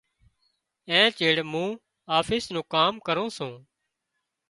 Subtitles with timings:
[0.89, 1.69] اين چيڙ مُون
[2.17, 3.53] آفيس نُون ڪام ڪرُون سُون۔